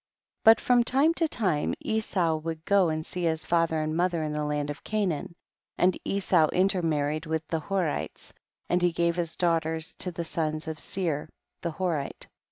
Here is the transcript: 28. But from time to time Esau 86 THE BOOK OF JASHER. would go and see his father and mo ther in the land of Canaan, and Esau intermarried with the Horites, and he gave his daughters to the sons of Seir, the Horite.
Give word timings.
28. 0.45 0.49
But 0.55 0.59
from 0.65 0.83
time 0.83 1.13
to 1.13 1.27
time 1.27 1.75
Esau 1.79 1.79
86 1.87 2.11
THE 2.11 2.17
BOOK 2.17 2.21
OF 2.23 2.25
JASHER. 2.25 2.37
would 2.45 2.65
go 2.65 2.89
and 2.89 3.05
see 3.05 3.23
his 3.25 3.45
father 3.45 3.81
and 3.81 3.95
mo 3.95 4.07
ther 4.09 4.23
in 4.23 4.33
the 4.33 4.43
land 4.43 4.71
of 4.71 4.83
Canaan, 4.83 5.35
and 5.77 5.99
Esau 6.03 6.47
intermarried 6.49 7.27
with 7.27 7.47
the 7.49 7.61
Horites, 7.61 8.33
and 8.67 8.81
he 8.81 8.91
gave 8.91 9.15
his 9.15 9.35
daughters 9.35 9.93
to 9.99 10.11
the 10.11 10.25
sons 10.25 10.67
of 10.67 10.79
Seir, 10.79 11.29
the 11.61 11.73
Horite. 11.73 12.25